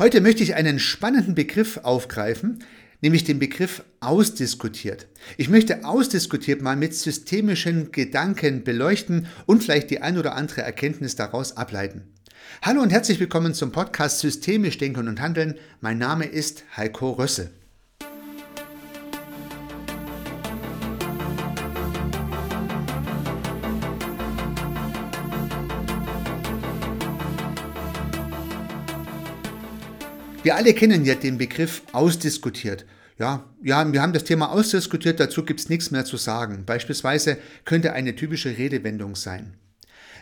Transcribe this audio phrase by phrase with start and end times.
[0.00, 2.64] Heute möchte ich einen spannenden Begriff aufgreifen,
[3.02, 5.06] nämlich den Begriff ausdiskutiert.
[5.36, 11.16] Ich möchte ausdiskutiert mal mit systemischen Gedanken beleuchten und vielleicht die ein oder andere Erkenntnis
[11.16, 12.04] daraus ableiten.
[12.62, 15.56] Hallo und herzlich willkommen zum Podcast Systemisch Denken und Handeln.
[15.82, 17.50] Mein Name ist Heiko Rösse.
[30.42, 32.86] Wir alle kennen ja den Begriff ausdiskutiert.
[33.18, 36.64] Ja, ja, wir haben das Thema ausdiskutiert, dazu gibt es nichts mehr zu sagen.
[36.64, 37.36] Beispielsweise
[37.66, 39.52] könnte eine typische Redewendung sein.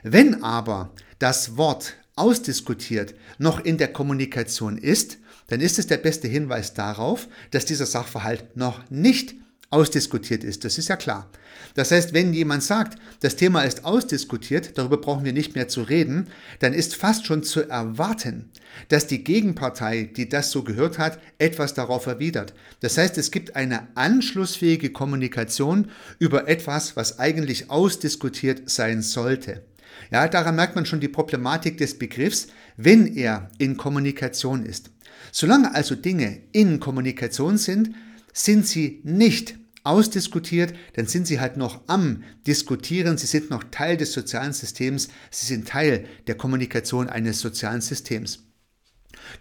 [0.02, 0.90] Wenn aber
[1.20, 7.28] das Wort ausdiskutiert noch in der Kommunikation ist, dann ist es der beste Hinweis darauf,
[7.52, 9.36] dass dieser Sachverhalt noch nicht
[9.70, 10.64] ausdiskutiert ist.
[10.64, 11.30] Das ist ja klar.
[11.74, 15.82] Das heißt, wenn jemand sagt, das Thema ist ausdiskutiert, darüber brauchen wir nicht mehr zu
[15.82, 16.28] reden,
[16.60, 18.50] dann ist fast schon zu erwarten,
[18.88, 22.54] dass die Gegenpartei, die das so gehört hat, etwas darauf erwidert.
[22.80, 29.62] Das heißt, es gibt eine anschlussfähige Kommunikation über etwas, was eigentlich ausdiskutiert sein sollte.
[30.10, 34.90] Ja, daran merkt man schon die Problematik des Begriffs, wenn er in Kommunikation ist.
[35.32, 37.90] Solange also Dinge in Kommunikation sind,
[38.38, 43.96] sind sie nicht ausdiskutiert, dann sind sie halt noch am Diskutieren, sie sind noch Teil
[43.96, 48.44] des sozialen Systems, sie sind Teil der Kommunikation eines sozialen Systems.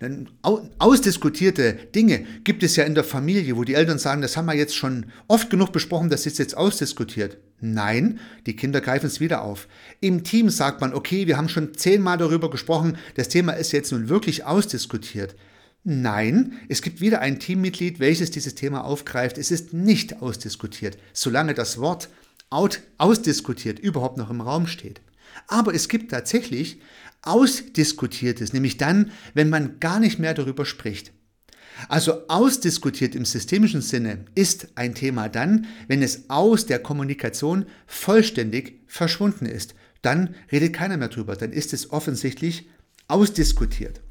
[0.02, 0.30] Denn
[0.80, 4.56] ausdiskutierte Dinge gibt es ja in der Familie, wo die Eltern sagen, das haben wir
[4.56, 7.38] jetzt schon oft genug besprochen, das ist jetzt ausdiskutiert.
[7.60, 9.68] Nein, die Kinder greifen es wieder auf.
[10.00, 13.92] Im Team sagt man, okay, wir haben schon zehnmal darüber gesprochen, das Thema ist jetzt
[13.92, 15.36] nun wirklich ausdiskutiert.
[15.90, 19.38] Nein, es gibt wieder ein Teammitglied, welches dieses Thema aufgreift.
[19.38, 22.10] Es ist nicht ausdiskutiert, solange das Wort
[22.50, 25.00] out, ausdiskutiert überhaupt noch im Raum steht.
[25.48, 26.82] Aber es gibt tatsächlich
[27.22, 31.14] Ausdiskutiertes, nämlich dann, wenn man gar nicht mehr darüber spricht.
[31.88, 38.82] Also ausdiskutiert im systemischen Sinne ist ein Thema dann, wenn es aus der Kommunikation vollständig
[38.88, 39.74] verschwunden ist.
[40.02, 42.68] Dann redet keiner mehr drüber, dann ist es offensichtlich
[43.08, 44.02] ausdiskutiert.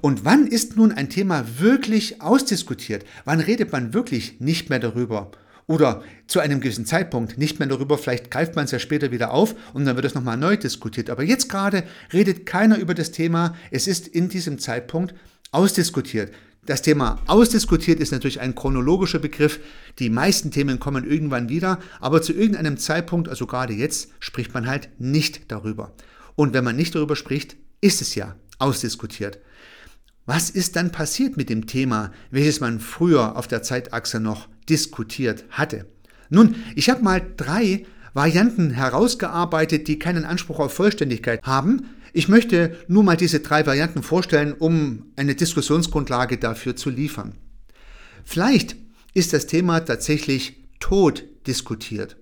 [0.00, 3.04] Und wann ist nun ein Thema wirklich ausdiskutiert?
[3.24, 5.30] Wann redet man wirklich nicht mehr darüber?
[5.66, 9.32] Oder zu einem gewissen Zeitpunkt nicht mehr darüber, vielleicht greift man es ja später wieder
[9.32, 11.10] auf und dann wird es nochmal neu diskutiert.
[11.10, 15.14] Aber jetzt gerade redet keiner über das Thema, es ist in diesem Zeitpunkt
[15.52, 16.32] ausdiskutiert.
[16.64, 19.60] Das Thema ausdiskutiert ist natürlich ein chronologischer Begriff.
[19.98, 24.66] Die meisten Themen kommen irgendwann wieder, aber zu irgendeinem Zeitpunkt, also gerade jetzt, spricht man
[24.66, 25.92] halt nicht darüber.
[26.34, 29.38] Und wenn man nicht darüber spricht, ist es ja ausdiskutiert.
[30.28, 35.46] Was ist dann passiert mit dem Thema, welches man früher auf der Zeitachse noch diskutiert
[35.48, 35.86] hatte?
[36.28, 41.86] Nun, ich habe mal drei Varianten herausgearbeitet, die keinen Anspruch auf Vollständigkeit haben.
[42.12, 47.32] Ich möchte nur mal diese drei Varianten vorstellen, um eine Diskussionsgrundlage dafür zu liefern.
[48.22, 48.76] Vielleicht
[49.14, 52.17] ist das Thema tatsächlich tot diskutiert.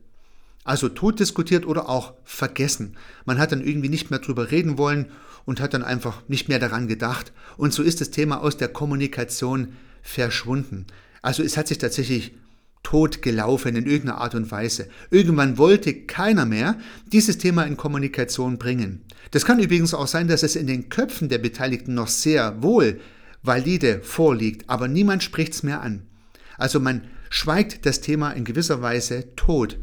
[0.67, 2.97] Also tot diskutiert oder auch vergessen.
[3.25, 5.07] Man hat dann irgendwie nicht mehr drüber reden wollen
[5.45, 7.33] und hat dann einfach nicht mehr daran gedacht.
[7.57, 10.87] Und so ist das Thema aus der Kommunikation verschwunden.
[11.23, 12.35] Also es hat sich tatsächlich
[12.83, 14.89] tot gelaufen in irgendeiner Art und Weise.
[15.11, 16.77] Irgendwann wollte keiner mehr
[17.13, 19.05] dieses Thema in Kommunikation bringen.
[19.31, 23.01] Das kann übrigens auch sein, dass es in den Köpfen der Beteiligten noch sehr wohl
[23.45, 26.03] valide vorliegt, aber niemand spricht es mehr an.
[26.59, 29.79] Also man schweigt das Thema in gewisser Weise tot.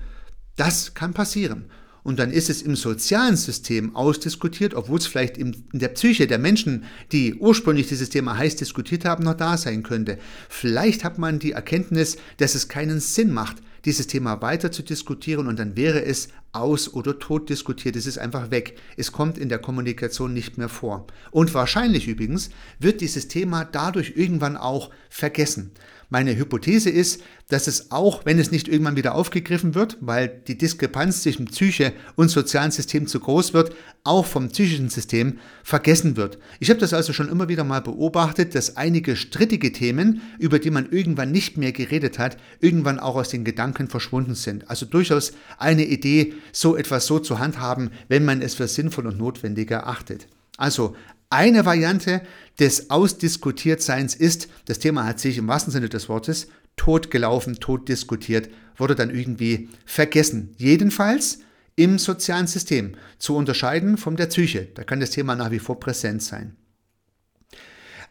[0.55, 1.65] Das kann passieren.
[2.03, 6.37] Und dann ist es im sozialen System ausdiskutiert, obwohl es vielleicht in der Psyche der
[6.37, 6.83] Menschen,
[7.13, 10.17] die ursprünglich dieses Thema heiß diskutiert haben, noch da sein könnte.
[10.49, 15.47] Vielleicht hat man die Erkenntnis, dass es keinen Sinn macht, dieses Thema weiter zu diskutieren
[15.47, 17.95] und dann wäre es aus- oder tot diskutiert.
[17.95, 18.77] Es ist einfach weg.
[18.95, 21.07] Es kommt in der Kommunikation nicht mehr vor.
[21.31, 22.49] Und wahrscheinlich übrigens
[22.79, 25.71] wird dieses Thema dadurch irgendwann auch vergessen.
[26.13, 30.59] Meine Hypothese ist, dass es auch, wenn es nicht irgendwann wieder aufgegriffen wird, weil die
[30.59, 36.37] Diskrepanz zwischen Psyche und sozialen System zu groß wird, auch vom psychischen System vergessen wird.
[36.59, 40.69] Ich habe das also schon immer wieder mal beobachtet, dass einige strittige Themen, über die
[40.69, 44.69] man irgendwann nicht mehr geredet hat, irgendwann auch aus den Gedanken verschwunden sind.
[44.69, 49.17] Also durchaus eine Idee, so etwas so zu handhaben, wenn man es für sinnvoll und
[49.17, 50.27] notwendig erachtet.
[50.57, 50.95] Also
[51.33, 52.21] eine Variante
[52.59, 58.49] des Ausdiskutiertseins ist, das Thema hat sich im wahrsten Sinne des Wortes totgelaufen, tot diskutiert,
[58.77, 60.53] wurde dann irgendwie vergessen.
[60.57, 61.39] Jedenfalls
[61.75, 64.67] im sozialen System zu unterscheiden von der Psyche.
[64.75, 66.55] Da kann das Thema nach wie vor präsent sein.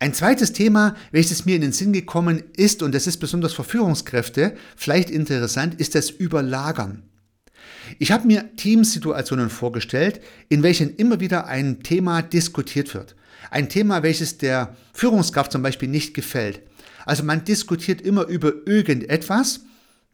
[0.00, 3.62] Ein zweites Thema, welches mir in den Sinn gekommen ist, und das ist besonders für
[3.62, 7.04] Führungskräfte vielleicht interessant, ist das Überlagern.
[7.99, 13.17] Ich habe mir Teamsituationen vorgestellt, in welchen immer wieder ein Thema diskutiert wird.
[13.50, 16.61] Ein Thema, welches der Führungskraft zum Beispiel nicht gefällt.
[17.05, 19.61] Also man diskutiert immer über irgendetwas.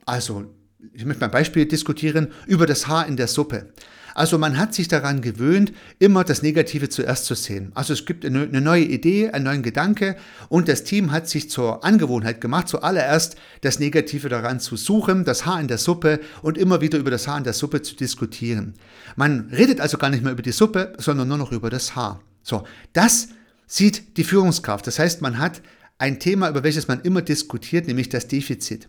[0.06, 0.54] Also
[0.92, 3.72] ich möchte mal ein Beispiel diskutieren über das Haar in der Suppe.
[4.18, 7.70] Also man hat sich daran gewöhnt, immer das Negative zuerst zu sehen.
[7.74, 10.16] Also es gibt eine, neue Idee, einen neuen Gedanke
[10.48, 15.46] und das Team hat sich zur Angewohnheit gemacht, zuallererst das Negative daran zu suchen, das
[15.46, 18.74] Haar in der Suppe und immer wieder über das Haar in der Suppe zu diskutieren.
[19.14, 22.20] Man redet also gar nicht mehr über die Suppe, sondern nur noch über das Haar.
[22.42, 23.28] So, das
[23.68, 24.84] sieht die Führungskraft.
[24.88, 25.62] Das heißt, man hat
[25.98, 28.88] ein Thema, über welches man immer diskutiert, nämlich das Defizit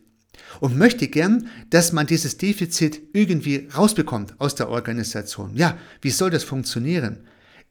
[0.60, 5.56] und möchte gern, dass man dieses Defizit irgendwie rausbekommt aus der Organisation.
[5.56, 7.18] Ja, wie soll das funktionieren?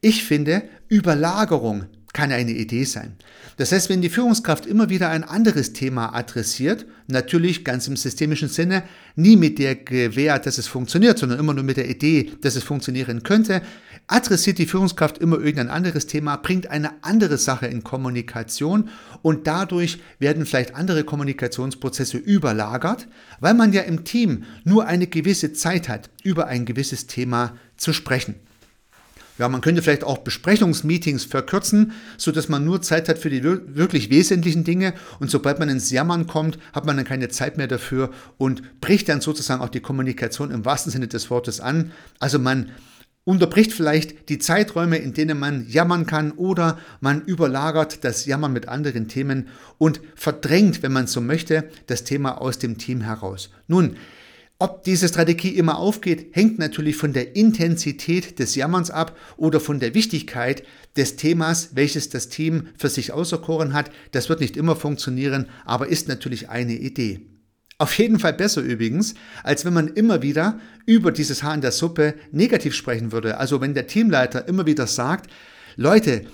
[0.01, 3.13] Ich finde, Überlagerung kann eine Idee sein.
[3.57, 8.49] Das heißt, wenn die Führungskraft immer wieder ein anderes Thema adressiert, natürlich ganz im systemischen
[8.49, 8.83] Sinne,
[9.15, 12.63] nie mit der Gewähr, dass es funktioniert, sondern immer nur mit der Idee, dass es
[12.63, 13.61] funktionieren könnte,
[14.09, 18.89] adressiert die Führungskraft immer irgendein anderes Thema, bringt eine andere Sache in Kommunikation
[19.21, 23.07] und dadurch werden vielleicht andere Kommunikationsprozesse überlagert,
[23.39, 27.93] weil man ja im Team nur eine gewisse Zeit hat, über ein gewisses Thema zu
[27.93, 28.35] sprechen.
[29.37, 33.41] Ja, man könnte vielleicht auch Besprechungsmeetings verkürzen, so dass man nur Zeit hat für die
[33.41, 37.67] wirklich wesentlichen Dinge und sobald man ins Jammern kommt, hat man dann keine Zeit mehr
[37.67, 41.93] dafür und bricht dann sozusagen auch die Kommunikation im wahrsten Sinne des Wortes an.
[42.19, 42.71] Also man
[43.29, 48.67] unterbricht vielleicht die Zeiträume, in denen man jammern kann oder man überlagert das Jammern mit
[48.67, 53.51] anderen Themen und verdrängt, wenn man so möchte, das Thema aus dem Team heraus.
[53.67, 53.97] Nun,
[54.57, 59.79] ob diese Strategie immer aufgeht, hängt natürlich von der Intensität des Jammerns ab oder von
[59.79, 60.63] der Wichtigkeit
[60.97, 63.91] des Themas, welches das Team für sich auserkoren hat.
[64.11, 67.21] Das wird nicht immer funktionieren, aber ist natürlich eine Idee.
[67.79, 71.71] Auf jeden Fall besser übrigens, als wenn man immer wieder über dieses Haar in der
[71.71, 73.37] Suppe negativ sprechen würde.
[73.37, 75.31] Also wenn der Teamleiter immer wieder sagt,
[75.75, 76.25] Leute,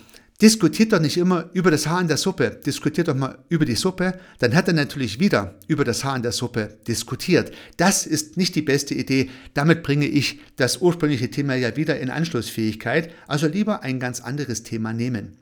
[0.42, 3.76] Diskutiert doch nicht immer über das Haar in der Suppe, diskutiert doch mal über die
[3.76, 7.54] Suppe, dann hat er natürlich wieder über das Haar in der Suppe diskutiert.
[7.78, 12.10] Das ist nicht die beste Idee, damit bringe ich das ursprüngliche Thema ja wieder in
[12.10, 15.38] Anschlussfähigkeit, also lieber ein ganz anderes Thema nehmen.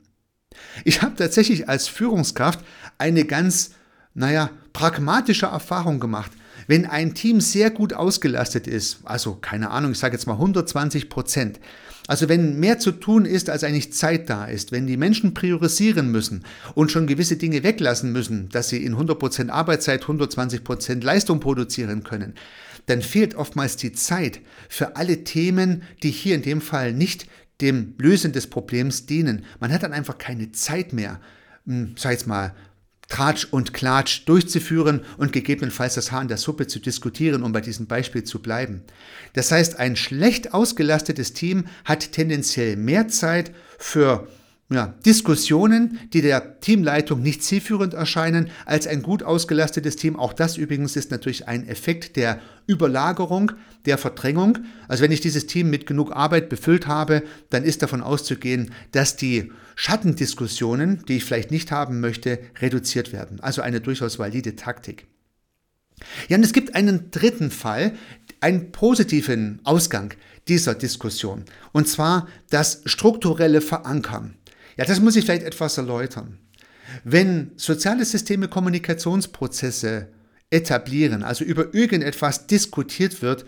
[0.84, 2.60] Ich habe tatsächlich als Führungskraft
[2.96, 3.72] eine ganz,
[4.14, 6.32] naja, pragmatische Erfahrung gemacht.
[6.66, 11.10] Wenn ein Team sehr gut ausgelastet ist, also keine Ahnung, ich sage jetzt mal 120
[11.10, 11.60] Prozent,
[12.06, 16.10] also wenn mehr zu tun ist, als eigentlich Zeit da ist, wenn die Menschen priorisieren
[16.10, 16.44] müssen
[16.74, 21.40] und schon gewisse Dinge weglassen müssen, dass sie in 100 Prozent Arbeitszeit 120 Prozent Leistung
[21.40, 22.34] produzieren können,
[22.86, 27.26] dann fehlt oftmals die Zeit für alle Themen, die hier in dem Fall nicht
[27.62, 29.44] dem Lösen des Problems dienen.
[29.60, 31.20] Man hat dann einfach keine Zeit mehr,
[31.66, 32.54] hm, sag ich mal,
[33.08, 37.60] Tratsch und Klatsch durchzuführen und gegebenenfalls das Haar in der Suppe zu diskutieren, um bei
[37.60, 38.82] diesem Beispiel zu bleiben.
[39.34, 44.28] Das heißt, ein schlecht ausgelastetes Team hat tendenziell mehr Zeit für
[44.74, 50.16] ja, Diskussionen, die der Teamleitung nicht zielführend erscheinen, als ein gut ausgelastetes Team.
[50.16, 53.52] Auch das übrigens ist natürlich ein Effekt der Überlagerung,
[53.86, 54.58] der Verdrängung.
[54.88, 59.16] Also wenn ich dieses Team mit genug Arbeit befüllt habe, dann ist davon auszugehen, dass
[59.16, 63.40] die Schattendiskussionen, die ich vielleicht nicht haben möchte, reduziert werden.
[63.40, 65.06] Also eine durchaus valide Taktik.
[66.28, 67.94] Ja, und es gibt einen dritten Fall,
[68.40, 70.14] einen positiven Ausgang
[70.48, 74.34] dieser Diskussion, und zwar das strukturelle Verankern.
[74.76, 76.38] Ja, das muss ich vielleicht etwas erläutern.
[77.02, 80.08] Wenn soziale Systeme Kommunikationsprozesse
[80.50, 83.44] etablieren, also über irgendetwas diskutiert wird,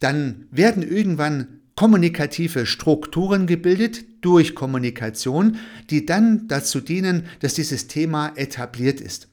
[0.00, 5.58] dann werden irgendwann kommunikative Strukturen gebildet durch Kommunikation,
[5.90, 9.28] die dann dazu dienen, dass dieses Thema etabliert ist.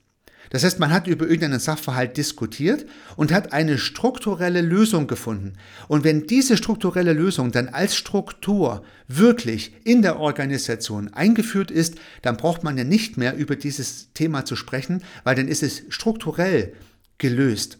[0.50, 5.54] Das heißt, man hat über irgendeinen Sachverhalt diskutiert und hat eine strukturelle Lösung gefunden.
[5.88, 12.38] Und wenn diese strukturelle Lösung dann als Struktur wirklich in der Organisation eingeführt ist, dann
[12.38, 16.74] braucht man ja nicht mehr über dieses Thema zu sprechen, weil dann ist es strukturell
[17.20, 17.78] gelöst.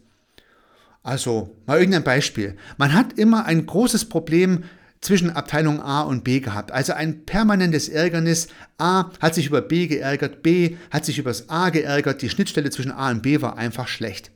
[1.02, 2.56] Also mal irgendein Beispiel.
[2.78, 4.64] Man hat immer ein großes Problem
[5.02, 6.72] zwischen Abteilung A und B gehabt.
[6.72, 8.48] Also ein permanentes Ärgernis.
[8.78, 12.22] A hat sich über B geärgert, B hat sich über das A geärgert.
[12.22, 14.32] Die Schnittstelle zwischen A und B war einfach schlecht.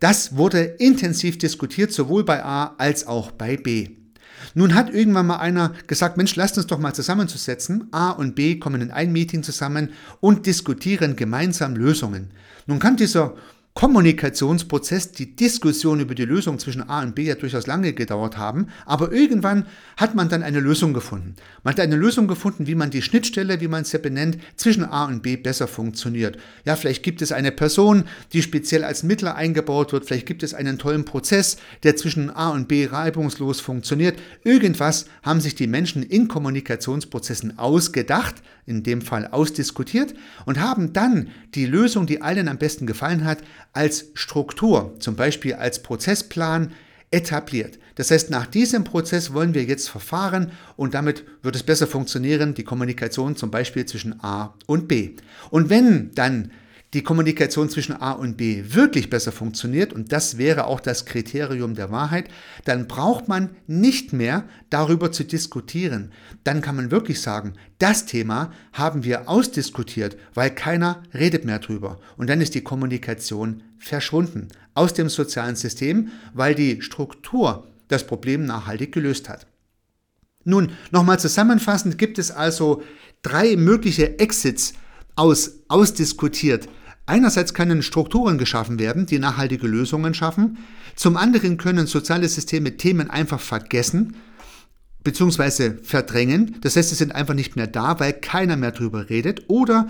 [0.00, 3.90] Das wurde intensiv diskutiert, sowohl bei A als auch bei B.
[4.54, 7.88] Nun hat irgendwann mal einer gesagt, Mensch, lasst uns doch mal zusammenzusetzen.
[7.92, 12.32] A und B kommen in ein Meeting zusammen und diskutieren gemeinsam Lösungen.
[12.66, 13.34] Nun kann dieser
[13.74, 18.66] Kommunikationsprozess, die Diskussion über die Lösung zwischen A und B ja durchaus lange gedauert haben,
[18.84, 21.36] aber irgendwann hat man dann eine Lösung gefunden.
[21.64, 24.84] Man hat eine Lösung gefunden, wie man die Schnittstelle, wie man es ja benennt, zwischen
[24.84, 26.36] A und B besser funktioniert.
[26.66, 30.52] Ja, vielleicht gibt es eine Person, die speziell als Mittler eingebaut wird, vielleicht gibt es
[30.52, 34.18] einen tollen Prozess, der zwischen A und B reibungslos funktioniert.
[34.44, 40.14] Irgendwas haben sich die Menschen in Kommunikationsprozessen ausgedacht, in dem Fall ausdiskutiert
[40.46, 43.38] und haben dann die Lösung, die allen am besten gefallen hat,
[43.72, 46.72] als Struktur, zum Beispiel als Prozessplan,
[47.10, 47.78] etabliert.
[47.94, 52.54] Das heißt, nach diesem Prozess wollen wir jetzt verfahren und damit wird es besser funktionieren,
[52.54, 55.10] die Kommunikation zum Beispiel zwischen A und B.
[55.50, 56.50] Und wenn dann
[56.94, 61.74] die Kommunikation zwischen A und B wirklich besser funktioniert, und das wäre auch das Kriterium
[61.74, 62.28] der Wahrheit,
[62.66, 66.12] dann braucht man nicht mehr darüber zu diskutieren.
[66.44, 71.98] Dann kann man wirklich sagen, das Thema haben wir ausdiskutiert, weil keiner redet mehr drüber.
[72.18, 78.44] Und dann ist die Kommunikation verschwunden aus dem sozialen System, weil die Struktur das Problem
[78.44, 79.46] nachhaltig gelöst hat.
[80.44, 82.82] Nun, nochmal zusammenfassend gibt es also
[83.22, 84.74] drei mögliche Exits
[85.14, 86.68] aus ausdiskutiert
[87.06, 90.58] Einerseits können Strukturen geschaffen werden, die nachhaltige Lösungen schaffen.
[90.94, 94.16] Zum anderen können soziale Systeme Themen einfach vergessen
[95.02, 95.74] bzw.
[95.82, 96.56] verdrängen.
[96.60, 99.44] Das heißt, sie sind einfach nicht mehr da, weil keiner mehr drüber redet.
[99.48, 99.88] Oder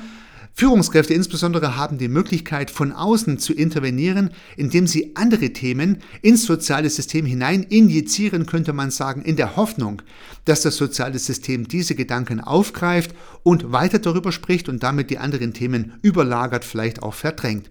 [0.54, 6.90] Führungskräfte insbesondere haben die Möglichkeit, von außen zu intervenieren, indem sie andere Themen ins soziale
[6.90, 10.02] System hinein injizieren, könnte man sagen, in der Hoffnung,
[10.44, 15.54] dass das soziale System diese Gedanken aufgreift und weiter darüber spricht und damit die anderen
[15.54, 17.70] Themen überlagert, vielleicht auch verdrängt.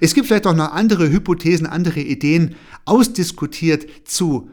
[0.00, 4.50] Es gibt vielleicht auch noch andere Hypothesen, andere Ideen ausdiskutiert zu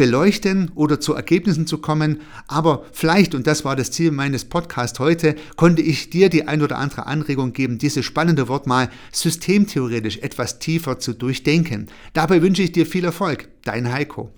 [0.00, 2.22] beleuchten oder zu Ergebnissen zu kommen.
[2.48, 6.62] Aber vielleicht, und das war das Ziel meines Podcasts heute, konnte ich dir die ein
[6.62, 11.88] oder andere Anregung geben, dieses spannende Wort mal systemtheoretisch etwas tiefer zu durchdenken.
[12.14, 13.48] Dabei wünsche ich dir viel Erfolg.
[13.64, 14.32] Dein Heiko.